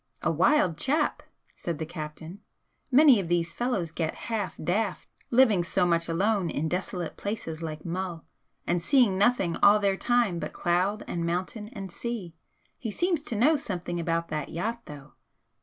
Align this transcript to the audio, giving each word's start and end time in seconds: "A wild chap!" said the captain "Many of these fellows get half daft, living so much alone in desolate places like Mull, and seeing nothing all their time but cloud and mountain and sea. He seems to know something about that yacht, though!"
"A 0.23 0.31
wild 0.31 0.79
chap!" 0.79 1.21
said 1.55 1.77
the 1.77 1.85
captain 1.85 2.39
"Many 2.89 3.19
of 3.19 3.27
these 3.27 3.53
fellows 3.53 3.91
get 3.91 4.15
half 4.31 4.57
daft, 4.57 5.07
living 5.29 5.63
so 5.63 5.85
much 5.85 6.07
alone 6.09 6.49
in 6.49 6.67
desolate 6.67 7.17
places 7.17 7.61
like 7.61 7.85
Mull, 7.85 8.25
and 8.65 8.81
seeing 8.81 9.15
nothing 9.15 9.57
all 9.57 9.77
their 9.77 9.97
time 9.97 10.39
but 10.39 10.53
cloud 10.53 11.03
and 11.07 11.23
mountain 11.23 11.67
and 11.69 11.91
sea. 11.91 12.33
He 12.79 12.89
seems 12.89 13.21
to 13.21 13.35
know 13.35 13.57
something 13.57 13.99
about 13.99 14.29
that 14.29 14.49
yacht, 14.49 14.87
though!" 14.87 15.13